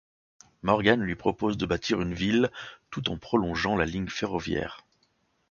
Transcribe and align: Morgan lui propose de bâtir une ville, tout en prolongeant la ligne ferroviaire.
Morgan 0.63 0.95
lui 1.03 1.13
propose 1.13 1.57
de 1.59 1.67
bâtir 1.67 2.01
une 2.01 2.15
ville, 2.15 2.49
tout 2.89 3.11
en 3.11 3.19
prolongeant 3.19 3.75
la 3.75 3.85
ligne 3.85 4.09
ferroviaire. 4.09 4.83